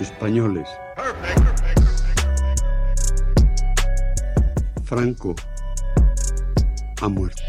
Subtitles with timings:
[0.00, 0.68] españoles.
[4.84, 5.34] Franco
[7.00, 7.42] ha muerto.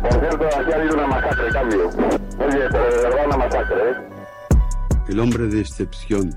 [0.00, 1.88] Por cierto, aquí ha habido una masacre, cambio.
[1.88, 3.94] Oye, pero de verdad una masacre, ¿eh?
[5.08, 6.34] El hombre de excepción,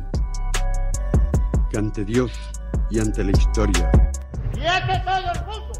[1.70, 2.32] que ante Dios
[2.90, 3.90] y ante la historia
[4.54, 5.74] ¡Quiete todo el mundo!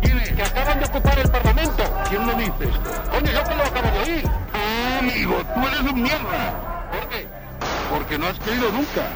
[0.00, 1.82] Dile que acaban de ocupar el Parlamento.
[2.08, 2.78] ¿Quién lo dice?
[3.10, 4.24] Coño, yo que lo acabo de oír.
[4.52, 6.71] Ah, amigo, tú eres un mierda.
[8.18, 9.08] No has creído nunca.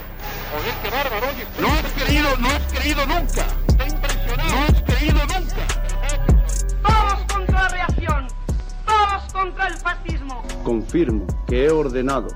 [0.51, 1.47] Joder, qué bárbaro, oye.
[1.61, 3.47] No has creído, no has creído nunca.
[3.87, 4.51] Impresionado.
[4.51, 5.67] No has creído nunca.
[6.83, 8.29] Todos contra la reacción.
[8.87, 10.43] Todos contra el fascismo.
[10.65, 12.29] Confirmo que he ordenado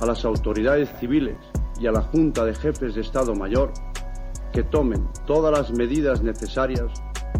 [0.00, 1.36] a las autoridades civiles
[1.80, 3.72] y a la Junta de Jefes de Estado Mayor
[4.52, 6.90] que tomen todas las medidas necesarias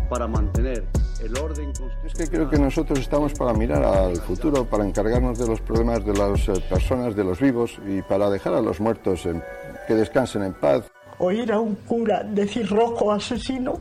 [0.09, 0.87] para mantener
[1.25, 2.07] el orden constitucional.
[2.07, 6.05] Es que creo que nosotros estamos para mirar al futuro, para encargarnos de los problemas
[6.05, 9.43] de las eh, personas, de los vivos y para dejar a los muertos en-
[9.87, 10.85] que descansen en paz.
[11.19, 13.79] Oír a un cura decir rojo asesino,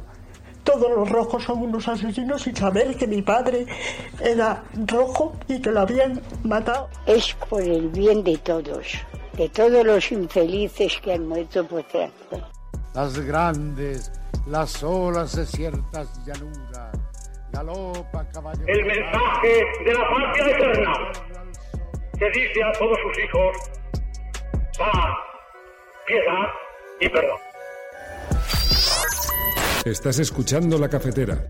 [0.63, 3.65] todos los rojos son unos asesinos y saber que mi padre
[4.19, 6.87] era rojo y que lo habían matado.
[7.05, 8.85] Es por el bien de todos,
[9.37, 12.39] de todos los infelices que han muerto por tráfico.
[12.93, 14.11] Las grandes,
[14.47, 16.91] las olas de ciertas llanuras,
[17.51, 18.63] galopa caballo.
[18.67, 20.93] El mensaje de la patria eterna
[22.17, 23.57] que dice a todos sus hijos
[24.77, 25.17] paz,
[26.05, 26.47] piedad
[26.99, 27.39] y perdón.
[29.85, 31.43] Estás escuchando la cafetera.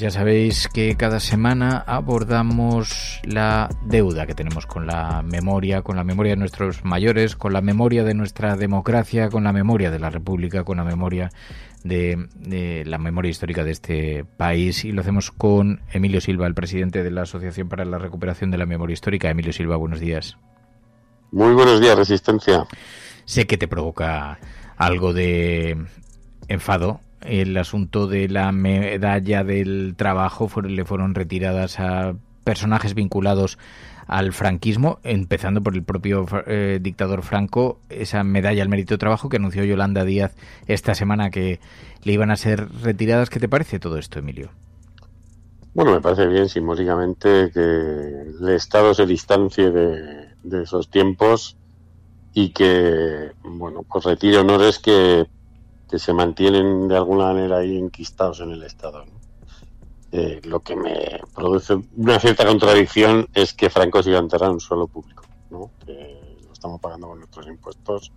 [0.00, 5.96] Pues ya sabéis que cada semana abordamos la deuda que tenemos con la memoria, con
[5.96, 9.98] la memoria de nuestros mayores, con la memoria de nuestra democracia, con la memoria de
[9.98, 11.28] la República, con la memoria
[11.84, 14.86] de, de la memoria histórica de este país.
[14.86, 18.56] Y lo hacemos con Emilio Silva, el presidente de la Asociación para la Recuperación de
[18.56, 19.28] la Memoria Histórica.
[19.28, 20.38] Emilio Silva, buenos días.
[21.30, 22.66] Muy buenos días, Resistencia.
[23.26, 24.38] Sé que te provoca
[24.78, 25.76] algo de
[26.48, 32.14] enfado el asunto de la medalla del trabajo le fueron retiradas a
[32.44, 33.58] personajes vinculados
[34.06, 39.28] al franquismo, empezando por el propio eh, dictador Franco, esa medalla al mérito de trabajo
[39.28, 40.34] que anunció Yolanda Díaz
[40.66, 41.60] esta semana que
[42.02, 43.30] le iban a ser retiradas.
[43.30, 44.50] ¿Qué te parece todo esto, Emilio?
[45.74, 51.56] Bueno, me parece bien simbólicamente que el Estado se distancie de, de esos tiempos
[52.34, 55.28] y que, bueno, pues retire honores que
[55.90, 59.04] que se mantienen de alguna manera ahí enquistados en el Estado.
[60.12, 64.60] Eh, lo que me produce una cierta contradicción es que Franco siga enterrado en un
[64.60, 65.70] suelo público, ¿no?
[65.84, 68.12] que lo estamos pagando con nuestros impuestos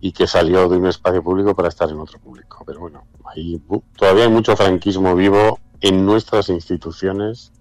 [0.00, 2.62] y que salió de un espacio público para estar en otro público.
[2.64, 3.60] Pero bueno, ahí
[3.96, 7.52] todavía hay mucho franquismo vivo en nuestras instituciones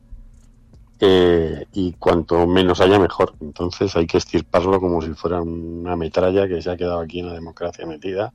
[1.00, 3.34] eh, y cuanto menos haya mejor.
[3.41, 7.28] Entonces hay que estirparlo como si fuera una metralla que se ha quedado aquí en
[7.28, 8.31] la democracia metida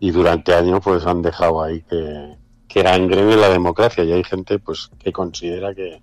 [0.00, 2.34] y durante años pues han dejado ahí que,
[2.66, 6.00] que gangrene la democracia y hay gente pues que considera que,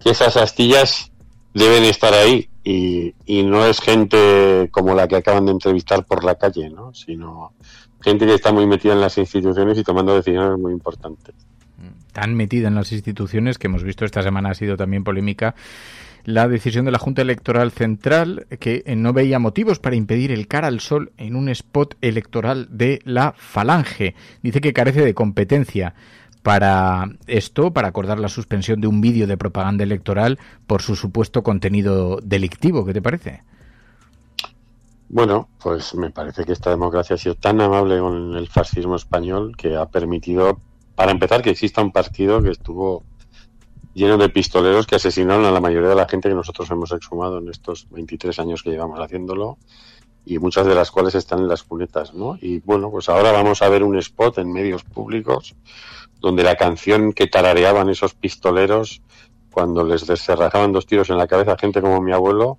[0.00, 1.12] que esas astillas
[1.52, 6.24] deben estar ahí y, y, no es gente como la que acaban de entrevistar por
[6.24, 6.92] la calle, ¿no?
[6.92, 7.52] sino
[8.00, 11.34] gente que está muy metida en las instituciones y tomando decisiones muy importantes.
[12.12, 15.54] Tan metida en las instituciones que hemos visto esta semana ha sido también polémica
[16.28, 20.68] la decisión de la Junta Electoral Central que no veía motivos para impedir el cara
[20.68, 24.14] al sol en un spot electoral de la Falange.
[24.42, 25.94] Dice que carece de competencia
[26.42, 31.42] para esto, para acordar la suspensión de un vídeo de propaganda electoral por su supuesto
[31.42, 32.84] contenido delictivo.
[32.84, 33.42] ¿Qué te parece?
[35.08, 39.56] Bueno, pues me parece que esta democracia ha sido tan amable con el fascismo español
[39.56, 40.60] que ha permitido,
[40.94, 43.02] para empezar, que exista un partido que estuvo
[43.94, 47.38] lleno de pistoleros que asesinaron a la mayoría de la gente que nosotros hemos exhumado
[47.38, 49.58] en estos 23 años que llevamos haciéndolo
[50.24, 52.36] y muchas de las cuales están en las cunetas, ¿no?
[52.40, 55.54] Y bueno, pues ahora vamos a ver un spot en medios públicos
[56.20, 59.02] donde la canción que tarareaban esos pistoleros
[59.50, 62.58] cuando les descerrajaban dos tiros en la cabeza a gente como mi abuelo,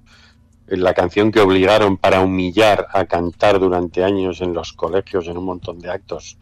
[0.68, 5.46] la canción que obligaron para humillar a cantar durante años en los colegios, en un
[5.46, 6.38] montón de actos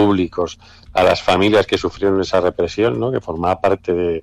[0.00, 0.58] públicos,
[0.92, 3.12] a las familias que sufrieron esa represión, ¿no?
[3.12, 4.22] Que formaba parte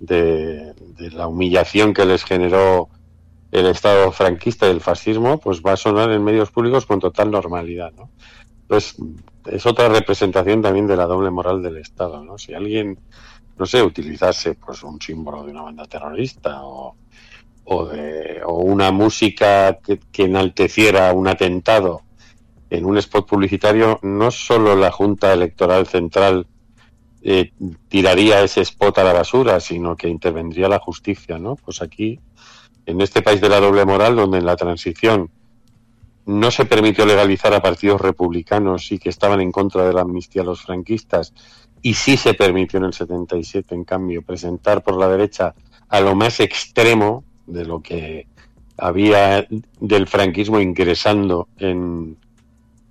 [0.00, 0.74] de,
[1.12, 2.88] la humillación que les generó
[3.52, 7.30] el Estado franquista y el fascismo, pues va a sonar en medios públicos con total
[7.30, 8.10] normalidad, ¿no?
[8.66, 8.96] Pues
[9.46, 12.36] es otra representación también de la doble moral del Estado, ¿no?
[12.36, 12.98] Si alguien,
[13.56, 16.96] no sé, utilizase pues un símbolo de una banda terrorista o,
[17.86, 22.02] de, una música que, que enalteciera un atentado
[22.76, 26.46] en un spot publicitario, no solo la Junta Electoral Central
[27.22, 27.52] eh,
[27.88, 31.56] tiraría ese spot a la basura, sino que intervendría la justicia, ¿no?
[31.56, 32.20] Pues aquí,
[32.84, 35.30] en este país de la doble moral, donde en la transición
[36.26, 40.42] no se permitió legalizar a partidos republicanos y que estaban en contra de la amnistía
[40.42, 41.32] a los franquistas,
[41.80, 45.54] y sí se permitió en el 77, en cambio, presentar por la derecha
[45.88, 48.26] a lo más extremo de lo que
[48.76, 49.46] había
[49.80, 52.16] del franquismo ingresando en,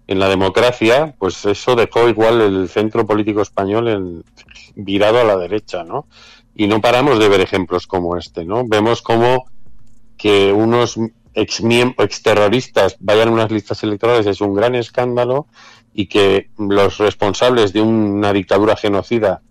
[0.07, 4.23] en la democracia, pues eso dejó igual el centro político español en,
[4.75, 6.07] virado a la derecha, ¿no?
[6.55, 8.63] Y no paramos de ver ejemplos como este, ¿no?
[8.67, 9.45] Vemos como
[10.17, 10.97] que unos
[11.33, 15.47] ex, ex terroristas vayan a unas listas electorales es un gran escándalo
[15.93, 19.41] y que los responsables de una dictadura genocida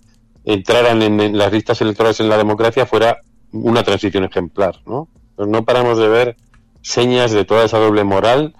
[0.44, 3.18] entraran en, las listas electorales en la democracia fuera
[3.52, 5.08] una transición ejemplar, ¿no?
[5.36, 6.36] Pues no paramos de ver
[6.80, 8.54] señas de toda esa doble moral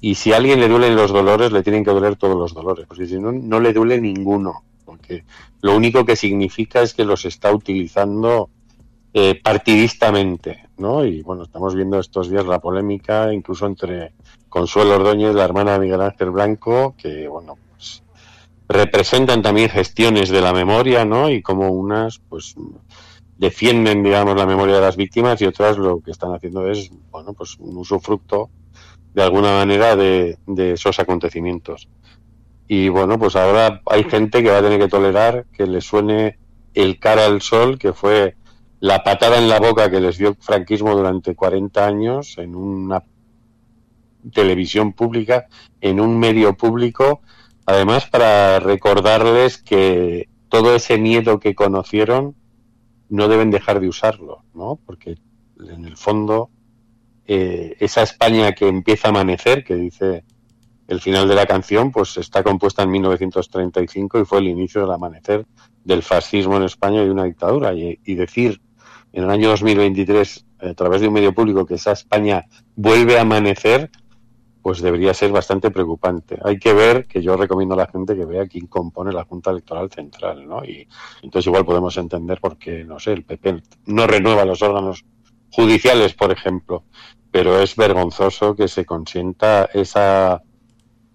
[0.00, 2.86] y si a alguien le duelen los dolores, le tienen que doler todos los dolores,
[2.86, 5.24] porque si no, no le duele ninguno, porque
[5.62, 8.50] lo único que significa es que los está utilizando
[9.14, 11.04] eh, partidistamente, ¿no?
[11.04, 14.12] Y bueno, estamos viendo estos días la polémica, incluso entre
[14.48, 18.02] Consuelo Ordóñez, la hermana de Miguel Ángel Blanco, que bueno, pues
[18.68, 21.30] representan también gestiones de la memoria, ¿no?
[21.30, 22.54] Y como unas, pues
[23.38, 27.32] defienden, digamos, la memoria de las víctimas y otras lo que están haciendo es, bueno,
[27.32, 28.50] pues un usufructo
[29.16, 30.36] de alguna manera de,
[30.74, 31.88] esos acontecimientos.
[32.68, 36.38] Y bueno, pues ahora hay gente que va a tener que tolerar que le suene
[36.74, 38.36] el cara al sol, que fue
[38.78, 43.04] la patada en la boca que les dio el franquismo durante 40 años en una
[44.34, 45.46] televisión pública,
[45.80, 47.22] en un medio público,
[47.64, 52.34] además para recordarles que todo ese miedo que conocieron
[53.08, 54.78] no deben dejar de usarlo, ¿no?
[54.84, 55.16] Porque
[55.58, 56.50] en el fondo
[57.26, 60.24] eh, esa España que empieza a amanecer, que dice
[60.88, 64.92] el final de la canción, pues está compuesta en 1935 y fue el inicio del
[64.92, 65.44] amanecer
[65.84, 67.72] del fascismo en España y una dictadura.
[67.74, 68.60] Y, decir
[69.12, 72.44] en el año 2023, a través de un medio público, que esa España
[72.74, 73.90] vuelve a amanecer,
[74.62, 76.38] pues debería ser bastante preocupante.
[76.44, 79.50] Hay que ver, que yo recomiendo a la gente que vea quién compone la Junta
[79.50, 80.64] Electoral Central, ¿no?
[80.64, 80.88] Y
[81.22, 85.04] entonces igual podemos entender por qué, no sé, el PP no renueva los órganos
[85.52, 86.84] judiciales, por ejemplo,
[87.36, 90.42] pero es vergonzoso que se consienta esa,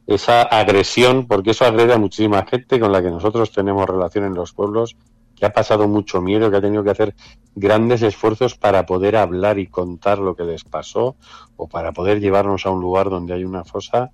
[0.06, 4.35] esa agresión, porque eso agrede a muchísima gente con la que nosotros tenemos relación en
[4.35, 4.95] los pueblos,
[5.35, 7.15] que ha pasado mucho miedo, que ha tenido que hacer
[7.56, 11.15] grandes esfuerzos para poder hablar y contar lo que les pasó,
[11.57, 14.12] o para poder llevarnos a un lugar donde hay una fosa,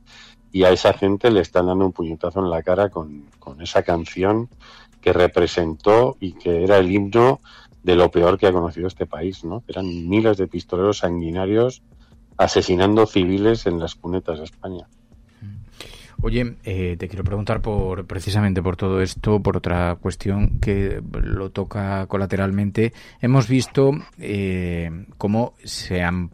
[0.54, 3.84] y a esa gente le están dando un puñetazo en la cara con, con esa
[3.84, 4.48] canción
[5.02, 7.42] que representó y que era el himno
[7.84, 9.62] de lo peor que ha conocido este país, ¿no?
[9.68, 11.82] Eran miles de pistoleros sanguinarios
[12.38, 14.88] asesinando civiles en las cunetas de España.
[16.22, 21.52] Oye, eh, te quiero preguntar por precisamente por todo esto, por otra cuestión que lo
[21.52, 22.92] toca colateralmente.
[23.22, 26.32] Hemos visto eh, cómo se han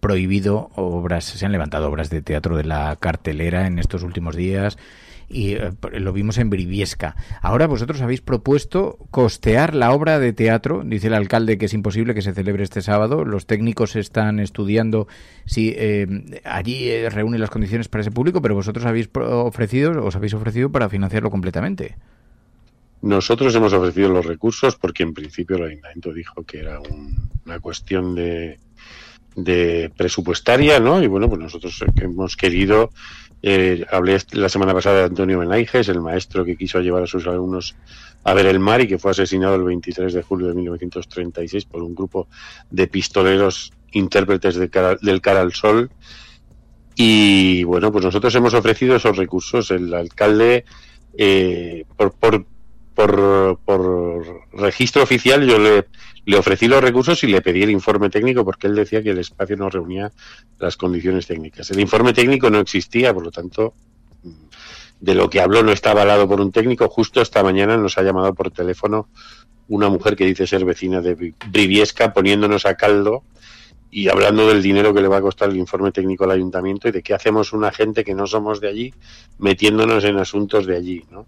[0.00, 4.78] prohibido obras, se han levantado obras de teatro de la cartelera en estos últimos días
[5.28, 7.16] y eh, lo vimos en Briviesca.
[7.42, 12.14] Ahora vosotros habéis propuesto costear la obra de teatro, dice el alcalde que es imposible
[12.14, 15.08] que se celebre este sábado, los técnicos están estudiando
[15.44, 20.16] si eh, allí eh, reúne las condiciones para ese público, pero vosotros habéis ofrecido, os
[20.16, 21.96] habéis ofrecido para financiarlo completamente.
[23.02, 26.80] Nosotros hemos ofrecido los recursos porque en principio el ayuntamiento dijo que era
[27.44, 28.58] una cuestión de,
[29.36, 31.02] de presupuestaria, ¿no?
[31.02, 32.90] Y bueno, pues nosotros hemos querido
[33.42, 37.26] eh, hablé la semana pasada de Antonio Benaiges, el maestro que quiso llevar a sus
[37.26, 37.76] alumnos
[38.24, 41.82] a ver el mar y que fue asesinado el 23 de julio de 1936 por
[41.82, 42.26] un grupo
[42.70, 45.90] de pistoleros intérpretes del cara al sol.
[46.96, 49.70] Y bueno, pues nosotros hemos ofrecido esos recursos.
[49.70, 50.64] El alcalde,
[51.16, 52.46] eh, por, por,
[52.94, 55.86] por, por registro oficial, yo le
[56.26, 59.18] le ofrecí los recursos y le pedí el informe técnico porque él decía que el
[59.18, 60.10] espacio no reunía
[60.58, 61.70] las condiciones técnicas.
[61.70, 63.74] El informe técnico no existía, por lo tanto,
[65.00, 66.88] de lo que habló no está avalado por un técnico.
[66.88, 69.08] Justo esta mañana nos ha llamado por teléfono
[69.68, 73.22] una mujer que dice ser vecina de Briviesca poniéndonos a caldo
[73.88, 76.90] y hablando del dinero que le va a costar el informe técnico al ayuntamiento y
[76.90, 78.94] de qué hacemos una gente que no somos de allí
[79.38, 81.26] metiéndonos en asuntos de allí, ¿no?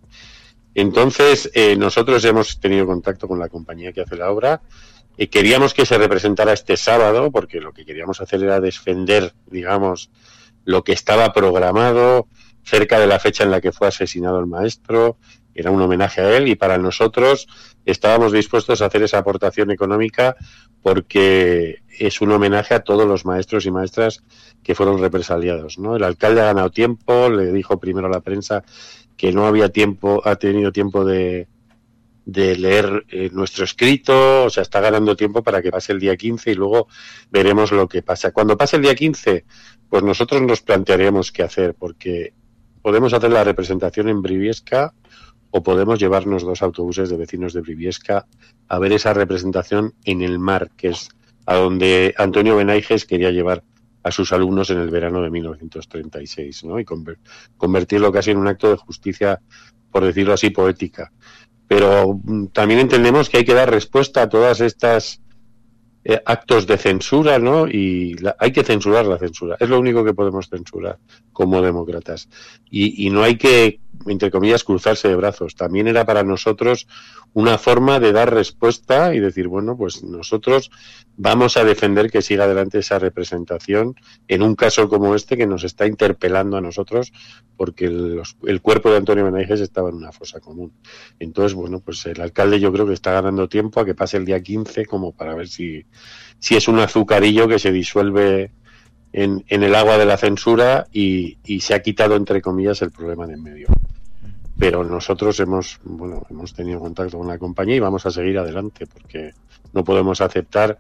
[0.81, 4.63] Entonces, eh, nosotros hemos tenido contacto con la compañía que hace la obra.
[5.17, 10.09] y queríamos que se representara este sábado, porque lo que queríamos hacer era defender, digamos,
[10.65, 12.29] lo que estaba programado
[12.63, 15.17] cerca de la fecha en la que fue asesinado el maestro,
[15.53, 17.49] era un homenaje a él y para nosotros
[17.85, 20.37] estábamos dispuestos a hacer esa aportación económica
[20.83, 24.23] porque es un homenaje a todos los maestros y maestras
[24.63, 25.81] que fueron represaliados.
[25.81, 25.97] ¿no?
[25.97, 28.63] El alcalde ha ganado tiempo, le dijo primero a la prensa
[29.19, 31.49] que no había tiempo, ha tenido tiempo de,
[32.25, 36.17] de leer eh, nuestro escrito, o sea, está ganando tiempo para que pase el día
[36.17, 36.87] 15 y luego
[37.29, 38.31] veremos lo que pasa.
[38.31, 39.45] Cuando pase el día 15,
[39.89, 42.33] pues nosotros nos plantearemos qué hacer, porque
[42.81, 44.95] podemos hacer la representación en Briviesca
[45.51, 48.27] o podemos llevarnos dos autobuses de vecinos de Briviesca
[48.69, 51.09] a ver esa representación en el mar, que es
[51.45, 53.65] a donde Antonio Benaiges quería llevar
[54.03, 56.79] a sus alumnos en el verano de 1936, ¿no?
[56.79, 56.85] Y
[57.57, 59.41] convertirlo casi en un acto de justicia,
[59.91, 61.13] por decirlo así, poética.
[61.67, 65.21] Pero mm, también entendemos que hay que dar respuesta a todas estas
[66.11, 67.69] eh, actos de censura, ¿no?
[67.69, 69.59] Y hay que censurar la censura.
[69.61, 70.99] Es lo único que podemos censurar
[71.35, 72.31] como demócratas.
[72.71, 75.55] Y, y no hay que, entre comillas, cruzarse de brazos.
[75.55, 76.87] También era para nosotros
[77.35, 80.71] una forma de dar respuesta y decir, bueno, pues nosotros
[81.17, 83.95] vamos a defender que siga adelante esa representación
[84.29, 87.13] en un caso como este que nos está interpelando a nosotros
[87.57, 90.73] porque el, cuerpo de Antonio Benaiges estaba en una fosa común.
[91.19, 94.25] Entonces, bueno, pues el alcalde yo creo que está ganando tiempo a que pase el
[94.25, 95.85] día 15 como para ver si,
[96.39, 98.53] si es un azucarillo que se disuelve
[99.13, 102.91] en, en el agua de la censura y, y se ha quitado, entre comillas, el
[102.91, 103.69] problema de en medio.
[104.59, 108.87] Pero nosotros hemos bueno hemos tenido contacto con la compañía y vamos a seguir adelante
[108.87, 109.33] porque
[109.73, 110.79] no podemos aceptar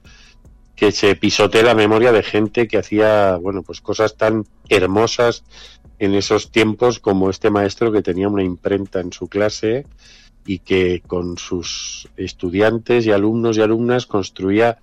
[0.75, 5.45] que se pisotee la memoria de gente que hacía bueno pues cosas tan hermosas
[6.01, 9.87] en esos tiempos como este maestro que tenía una imprenta en su clase
[10.45, 14.79] y que con sus estudiantes y alumnos y alumnas construía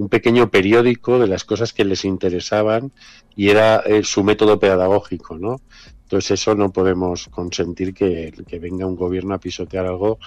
[0.00, 2.90] un pequeño periódico de las cosas que les interesaban
[3.36, 5.60] y era eh, su método pedagógico, ¿no?
[6.04, 10.18] Entonces eso no podemos consentir que, venga un gobierno a pisotear algo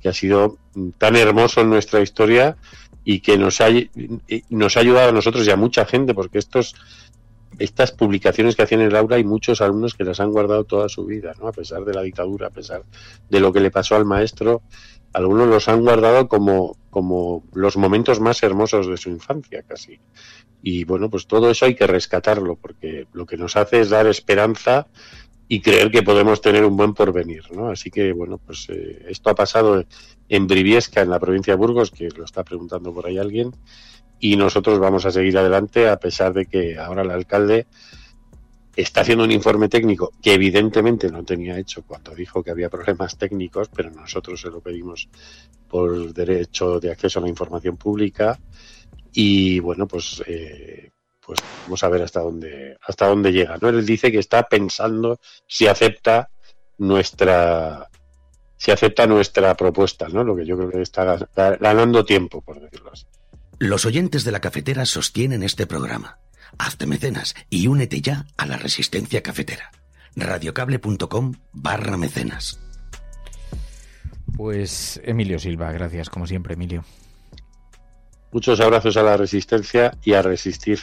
[0.00, 0.58] que ha sido
[0.96, 2.56] tan hermoso en nuestra historia
[3.04, 3.66] y que nos ha,
[4.48, 6.76] nos ha ayudado a nosotros y a mucha gente, porque estos
[7.58, 10.88] estas publicaciones que hacían en el aula hay muchos alumnos que las han guardado toda
[10.88, 11.48] su vida, ¿no?
[11.48, 12.84] A pesar de la dictadura, a pesar
[13.28, 14.62] de lo que le pasó al maestro,
[15.12, 20.00] algunos los han guardado como, como los momentos más hermosos de su infancia, casi.
[20.62, 24.06] Y bueno, pues todo eso hay que rescatarlo, porque lo que nos hace es dar
[24.06, 24.86] esperanza
[25.46, 27.68] y creer que podemos tener un buen porvenir, ¿no?
[27.68, 29.84] Así que, bueno, pues eh, esto ha pasado
[30.30, 33.54] en Briviesca, en la provincia de Burgos, que lo está preguntando por ahí alguien,
[34.18, 37.66] y nosotros vamos a seguir adelante a pesar de que ahora el alcalde
[38.76, 43.16] está haciendo un informe técnico que evidentemente no tenía hecho cuando dijo que había problemas
[43.16, 45.08] técnicos, pero nosotros se lo pedimos
[45.68, 48.38] por derecho de acceso a la información pública
[49.12, 50.90] y bueno, pues eh,
[51.24, 53.56] pues vamos a ver hasta dónde hasta dónde llega.
[53.60, 53.70] ¿no?
[53.70, 56.28] Él dice que está pensando si acepta
[56.78, 57.88] nuestra
[58.58, 60.24] si acepta nuestra propuesta, ¿no?
[60.24, 61.18] Lo que yo creo que está
[61.60, 63.06] ganando tiempo, por decirlo así.
[63.58, 66.18] Los oyentes de la cafetera sostienen este programa.
[66.58, 69.70] Hazte mecenas y únete ya a la resistencia cafetera.
[70.14, 72.60] radiocable.com barra mecenas.
[74.36, 76.84] Pues Emilio Silva, gracias como siempre, Emilio.
[78.32, 80.78] Muchos abrazos a la resistencia y a resistir.